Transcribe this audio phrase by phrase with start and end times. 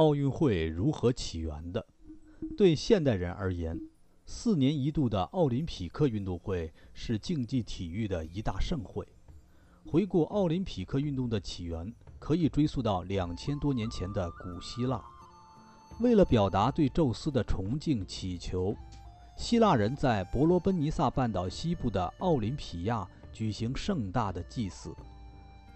[0.00, 1.86] 奥运会如何起源的？
[2.56, 3.78] 对现代人而言，
[4.24, 9.06] 四年一度的奥林匹克运动会是竞技体育的一大盛会。
[9.84, 15.04] 回顾奥林匹克运动的起源，可以追溯到两千多年前的古希腊。
[16.00, 18.74] 为了表达对宙斯的崇敬祈求，
[19.36, 24.96] 希腊人在伯罗奔尼撒半岛西部的奥林匹亚举行盛大的祭祀。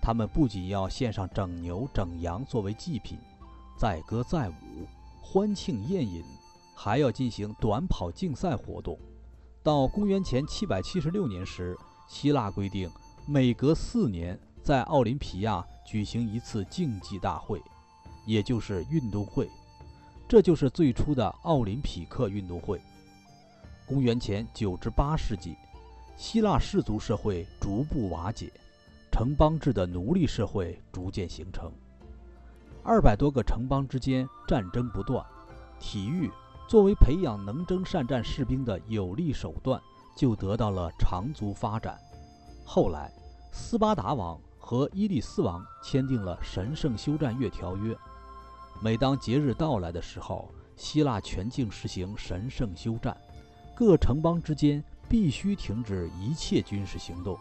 [0.01, 3.19] 他们不仅要献上整牛整羊作为祭品。
[3.77, 4.87] 载歌载舞，
[5.21, 6.25] 欢庆宴饮，
[6.75, 8.99] 还要进行短跑竞赛活动。
[9.63, 11.77] 到公元前776年时，
[12.09, 12.91] 希腊规定
[13.27, 17.61] 每隔四年在奥林匹亚举行一次竞技大会，
[18.27, 19.51] 也就是运动会。
[20.29, 22.81] 这就是最初的奥林匹克运动会。
[23.87, 25.57] 公元前9至8世纪，
[26.17, 28.51] 希腊氏族社会逐步瓦解，
[29.11, 31.73] 城邦制的奴隶社会逐渐形成。
[32.87, 35.25] 二百多个城邦之间战争不断，
[35.81, 36.31] 体育
[36.69, 39.81] 作为培养能征善战士兵的有力手段，
[40.15, 41.99] 就得到了长足发展。
[42.63, 43.11] 后来，
[43.51, 47.97] 斯巴达王和伊利斯王签订了神圣休战月条约。
[48.83, 53.17] 每当节日到来的时候，希腊全境实行神圣休战，
[53.75, 57.39] 各城邦之间必须停止一切军事行动。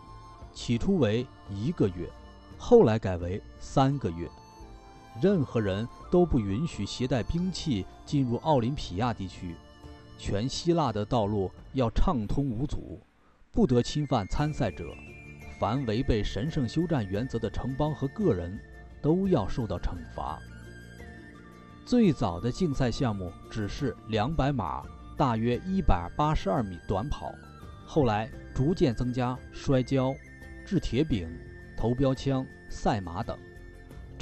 [0.54, 2.10] 起初为一个月，
[2.58, 4.30] 后来改为三个月。
[5.22, 9.56] 任何人都不允许携带兵器进入奥林匹亚地区，
[10.18, 13.00] 全希腊的道路要畅通无阻，
[13.52, 14.86] 不得侵犯参赛者。
[15.60, 18.60] 凡违背神圣休战原则的城邦和个人，
[19.02, 20.40] 都要受到惩罚。
[21.86, 24.84] 最早的竞赛项目只是两百码，
[25.16, 27.34] 大约一百八十二米短跑，
[27.86, 30.14] 后来逐渐增加摔跤、
[30.66, 31.30] 掷铁饼、
[31.78, 33.38] 投标枪、赛马等。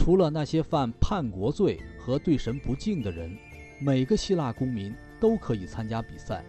[0.03, 3.38] 除了那些犯叛国罪和对神不敬的人，
[3.80, 6.44] 每个希腊公民都可以参加比赛。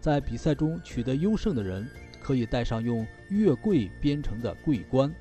[0.00, 1.84] 在比赛中取得优胜的人，
[2.22, 5.12] 可以戴上用月桂编成的桂冠，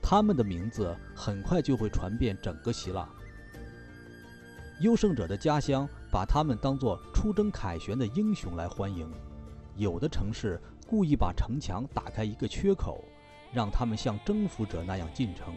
[0.00, 3.06] 他们的名字很快就会传遍整个希腊。
[4.80, 9.06] 优胜者的家乡把他们当作出征凯旋的英雄来欢迎，
[9.76, 13.04] 有的城市故意把城墙打开一个缺口，
[13.52, 15.52] 让他们像征服者那样进城。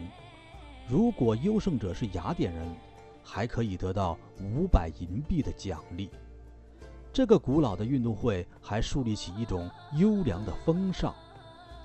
[0.88, 2.64] 如果优胜者是雅典人，
[3.24, 6.08] 还可以得到五百银币的奖励。
[7.12, 11.12] 这个古老的运动会还树立起一种优良的风尚：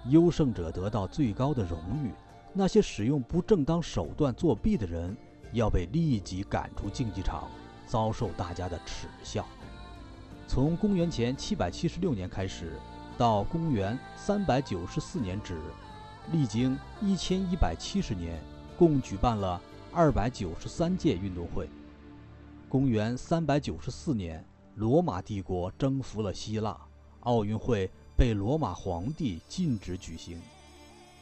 [0.09, 2.11] 优胜者得到最高的荣誉，
[2.53, 5.17] 那些使用不正当手段作弊的人
[5.51, 7.49] 要被立即赶出竞技场，
[7.87, 9.43] 遭受大家的耻笑。
[10.47, 12.73] 从公元前776年开始，
[13.17, 15.59] 到公元394年止，
[16.31, 18.39] 历经1170年。
[18.81, 19.61] 共举办了
[19.93, 21.69] 二百九十三届运动会。
[22.67, 24.43] 公元三百九十四年，
[24.73, 26.75] 罗马帝国征服了希腊，
[27.19, 27.87] 奥运会
[28.17, 30.41] 被罗马皇帝禁止举行。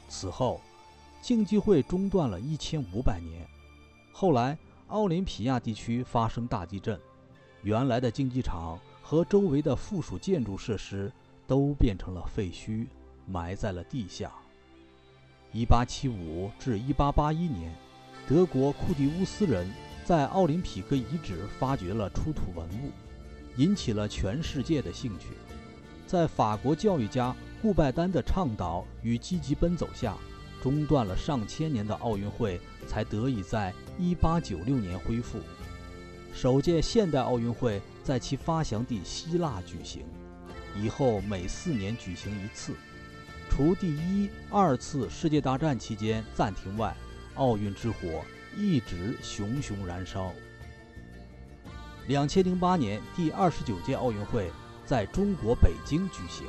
[0.07, 0.61] 此后，
[1.21, 3.45] 竞技会中断了一千五百年。
[4.13, 6.97] 后来，奥林匹亚地区发生大地震，
[7.63, 11.11] 原来的竞技场和周围的附属建筑设施
[11.45, 12.87] 都变成了废墟，
[13.25, 14.31] 埋在了地下。
[15.53, 17.75] 1875至1881年，
[18.27, 19.67] 德国库蒂乌斯人
[20.05, 22.91] 在奥林匹克遗址发掘了出土文物，
[23.57, 25.29] 引起了全世界的兴趣。
[26.05, 30.15] 在法国教育家顾拜丹的倡导与积极奔走下，
[30.61, 35.39] 中断了上千年的奥运会才得以在1896年恢复。
[36.33, 40.03] 首届现代奥运会在其发祥地希腊举行，
[40.79, 42.75] 以后每四年举行一次。
[43.49, 46.95] 除第一、二次世界大战期间暂停外，
[47.35, 48.23] 奥运之火
[48.55, 50.31] 一直熊熊燃烧。
[52.07, 54.49] 两千零八年第二十九届奥运会
[54.85, 56.45] 在中国北京举行。